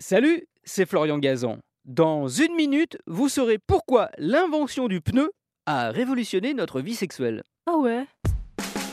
Salut, 0.00 0.46
c'est 0.62 0.86
Florian 0.86 1.18
Gazan. 1.18 1.58
Dans 1.84 2.28
une 2.28 2.54
minute, 2.54 2.98
vous 3.08 3.28
saurez 3.28 3.58
pourquoi 3.58 4.10
l'invention 4.16 4.86
du 4.86 5.00
pneu 5.00 5.32
a 5.66 5.90
révolutionné 5.90 6.54
notre 6.54 6.80
vie 6.80 6.94
sexuelle. 6.94 7.42
Ah 7.66 7.76
ouais? 7.78 8.06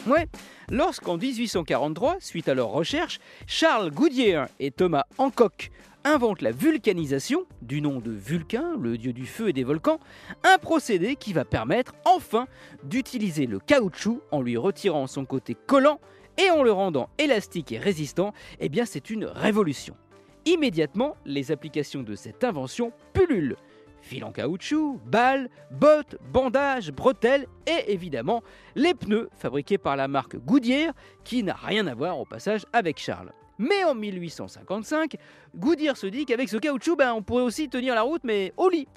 Ouais, 0.07 0.27
lorsqu'en 0.67 1.17
1843, 1.17 2.15
suite 2.19 2.49
à 2.49 2.55
leurs 2.55 2.69
recherches, 2.69 3.19
Charles 3.45 3.91
Goodyear 3.91 4.47
et 4.59 4.71
Thomas 4.71 5.05
Hancock 5.19 5.69
inventent 6.05 6.41
la 6.41 6.51
vulcanisation, 6.51 7.45
du 7.61 7.83
nom 7.83 7.99
de 7.99 8.09
Vulcain, 8.09 8.73
le 8.81 8.97
dieu 8.97 9.13
du 9.13 9.27
feu 9.27 9.49
et 9.49 9.53
des 9.53 9.63
volcans, 9.63 9.99
un 10.43 10.57
procédé 10.57 11.17
qui 11.17 11.33
va 11.33 11.45
permettre 11.45 11.93
enfin 12.05 12.47
d'utiliser 12.83 13.45
le 13.45 13.59
caoutchouc 13.59 14.21
en 14.31 14.41
lui 14.41 14.57
retirant 14.57 15.05
son 15.05 15.25
côté 15.25 15.55
collant 15.67 15.99
et 16.39 16.49
en 16.49 16.63
le 16.63 16.71
rendant 16.71 17.09
élastique 17.19 17.71
et 17.71 17.77
résistant, 17.77 18.33
eh 18.59 18.69
bien 18.69 18.85
c'est 18.85 19.11
une 19.11 19.25
révolution. 19.25 19.95
Immédiatement, 20.45 21.15
les 21.25 21.51
applications 21.51 22.03
de 22.03 22.15
cette 22.15 22.43
invention 22.43 22.91
pullulent. 23.13 23.57
Fil 24.01 24.23
en 24.23 24.31
caoutchouc, 24.31 24.99
balles, 25.07 25.49
bottes, 25.71 26.17
bandages, 26.31 26.91
bretelles 26.91 27.47
et 27.65 27.91
évidemment 27.91 28.43
les 28.75 28.93
pneus 28.93 29.29
fabriqués 29.35 29.79
par 29.79 29.95
la 29.95 30.07
marque 30.07 30.37
Goodyear 30.37 30.93
qui 31.23 31.41
n'a 31.41 31.55
rien 31.55 31.87
à 31.87 31.95
voir 31.95 32.19
au 32.19 32.25
passage 32.25 32.65
avec 32.71 32.99
Charles. 32.99 33.31
Mais 33.57 33.83
en 33.83 33.95
1855, 33.95 35.15
Goodyear 35.55 35.97
se 35.97 36.05
dit 36.05 36.25
qu'avec 36.25 36.49
ce 36.49 36.57
caoutchouc, 36.57 36.95
ben, 36.95 37.13
on 37.13 37.23
pourrait 37.23 37.41
aussi 37.41 37.67
tenir 37.67 37.95
la 37.95 38.03
route 38.03 38.21
mais 38.23 38.53
au 38.57 38.69
lit. 38.69 38.87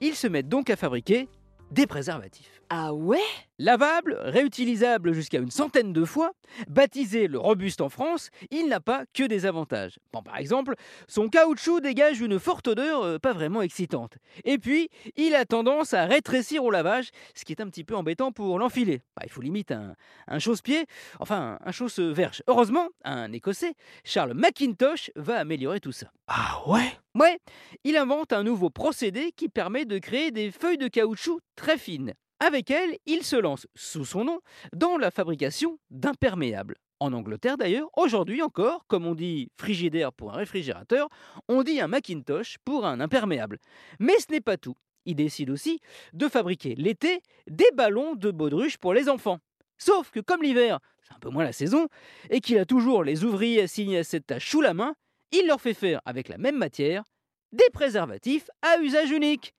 Ils 0.00 0.14
se 0.14 0.26
mettent 0.26 0.48
donc 0.48 0.70
à 0.70 0.76
fabriquer 0.76 1.28
des 1.70 1.86
préservatifs. 1.86 2.50
Ah 2.68 2.92
ouais? 2.92 3.18
Lavable, 3.58 4.18
réutilisable 4.20 5.12
jusqu'à 5.12 5.38
une 5.38 5.52
centaine 5.52 5.92
de 5.92 6.04
fois, 6.04 6.32
baptisé 6.68 7.28
le 7.28 7.38
robuste 7.38 7.80
en 7.80 7.88
France, 7.88 8.30
il 8.50 8.66
n'a 8.68 8.80
pas 8.80 9.04
que 9.14 9.22
des 9.22 9.46
avantages. 9.46 9.98
Bon, 10.12 10.20
par 10.22 10.36
exemple, 10.36 10.74
son 11.06 11.28
caoutchouc 11.28 11.80
dégage 11.80 12.20
une 12.20 12.40
forte 12.40 12.66
odeur 12.66 13.02
euh, 13.02 13.18
pas 13.18 13.32
vraiment 13.32 13.62
excitante. 13.62 14.18
Et 14.44 14.58
puis, 14.58 14.88
il 15.16 15.34
a 15.34 15.44
tendance 15.44 15.94
à 15.94 16.06
rétrécir 16.06 16.64
au 16.64 16.70
lavage, 16.70 17.10
ce 17.34 17.44
qui 17.44 17.52
est 17.52 17.62
un 17.62 17.68
petit 17.68 17.84
peu 17.84 17.94
embêtant 17.94 18.32
pour 18.32 18.58
l'enfiler. 18.58 19.02
Bah, 19.16 19.22
il 19.24 19.30
faut 19.30 19.42
limite 19.42 19.70
un, 19.70 19.94
un 20.26 20.38
chausse-pied, 20.40 20.86
enfin 21.20 21.58
un 21.64 21.72
chausse-verge. 21.72 22.42
Heureusement, 22.48 22.88
un 23.04 23.32
Écossais, 23.32 23.74
Charles 24.04 24.34
McIntosh, 24.34 25.10
va 25.14 25.38
améliorer 25.38 25.80
tout 25.80 25.92
ça. 25.92 26.10
Ah 26.26 26.62
ouais? 26.66 26.98
Ouais, 27.18 27.38
il 27.84 27.96
invente 27.96 28.34
un 28.34 28.42
nouveau 28.42 28.68
procédé 28.68 29.32
qui 29.32 29.48
permet 29.48 29.86
de 29.86 29.96
créer 29.96 30.30
des 30.32 30.50
feuilles 30.50 30.76
de 30.76 30.86
caoutchouc 30.86 31.40
très 31.54 31.78
fines. 31.78 32.12
Avec 32.40 32.70
elles, 32.70 32.98
il 33.06 33.22
se 33.22 33.36
lance, 33.36 33.66
sous 33.74 34.04
son 34.04 34.24
nom, 34.24 34.40
dans 34.74 34.98
la 34.98 35.10
fabrication 35.10 35.78
d'imperméables. 35.88 36.74
En 37.00 37.14
Angleterre 37.14 37.56
d'ailleurs, 37.56 37.88
aujourd'hui 37.96 38.42
encore, 38.42 38.84
comme 38.86 39.06
on 39.06 39.14
dit 39.14 39.50
frigidaire 39.56 40.12
pour 40.12 40.34
un 40.34 40.36
réfrigérateur, 40.36 41.08
on 41.48 41.62
dit 41.62 41.80
un 41.80 41.88
Macintosh 41.88 42.58
pour 42.66 42.84
un 42.84 43.00
imperméable. 43.00 43.60
Mais 43.98 44.18
ce 44.18 44.30
n'est 44.30 44.42
pas 44.42 44.58
tout. 44.58 44.76
Il 45.06 45.14
décide 45.14 45.48
aussi 45.48 45.80
de 46.12 46.28
fabriquer 46.28 46.74
l'été 46.74 47.22
des 47.46 47.70
ballons 47.72 48.14
de 48.14 48.30
baudruche 48.30 48.76
pour 48.76 48.92
les 48.92 49.08
enfants. 49.08 49.38
Sauf 49.78 50.10
que 50.10 50.20
comme 50.20 50.42
l'hiver, 50.42 50.80
c'est 51.02 51.14
un 51.14 51.18
peu 51.18 51.30
moins 51.30 51.44
la 51.44 51.52
saison, 51.52 51.88
et 52.28 52.42
qu'il 52.42 52.58
a 52.58 52.66
toujours 52.66 53.04
les 53.04 53.24
ouvriers 53.24 53.62
assignés 53.62 53.98
à 54.00 54.04
cette 54.04 54.26
tâche 54.26 54.50
sous 54.50 54.60
la 54.60 54.74
main, 54.74 54.94
il 55.32 55.46
leur 55.46 55.60
fait 55.60 55.74
faire 55.74 56.00
avec 56.04 56.28
la 56.28 56.38
même 56.38 56.56
matière 56.56 57.04
des 57.52 57.68
préservatifs 57.72 58.48
à 58.62 58.78
usage 58.78 59.10
unique. 59.10 59.54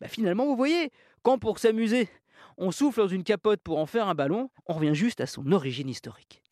Bah 0.00 0.08
finalement, 0.08 0.46
vous 0.46 0.56
voyez, 0.56 0.90
quand 1.22 1.38
pour 1.38 1.58
s'amuser, 1.58 2.08
on 2.56 2.70
souffle 2.70 3.00
dans 3.00 3.08
une 3.08 3.24
capote 3.24 3.60
pour 3.62 3.78
en 3.78 3.86
faire 3.86 4.08
un 4.08 4.14
ballon, 4.14 4.50
on 4.66 4.74
revient 4.74 4.94
juste 4.94 5.20
à 5.20 5.26
son 5.26 5.52
origine 5.52 5.88
historique. 5.88 6.42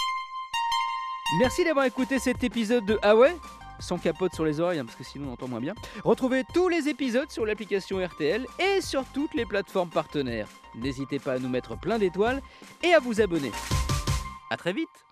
Merci 1.41 1.65
d'avoir 1.65 1.85
écouté 1.87 2.19
cet 2.19 2.45
épisode 2.45 2.87
de 2.87 2.99
Ah 3.03 3.17
ouais? 3.17 3.35
Sans 3.79 3.99
capote 3.99 4.33
sur 4.33 4.45
les 4.45 4.61
oreilles, 4.61 4.79
hein, 4.79 4.87
parce 4.87 4.97
que 4.97 5.05
sinon 5.05 5.29
on 5.29 5.33
entend 5.33 5.49
moins 5.49 5.61
bien. 5.61 5.75
Retrouvez 6.03 6.45
tous 6.55 6.69
les 6.69 6.89
épisodes 6.89 7.31
sur 7.31 7.45
l'application 7.45 7.99
RTL 8.05 8.47
et 8.59 8.81
sur 8.81 9.05
toutes 9.13 9.35
les 9.35 9.45
plateformes 9.45 9.91
partenaires. 9.91 10.49
N'hésitez 10.77 11.19
pas 11.19 11.35
à 11.35 11.39
nous 11.39 11.49
mettre 11.49 11.79
plein 11.79 11.99
d'étoiles 11.99 12.41
et 12.83 12.95
à 12.95 13.01
vous 13.01 13.21
abonner. 13.21 13.53
A 14.51 14.57
très 14.57 14.73
vite 14.73 15.06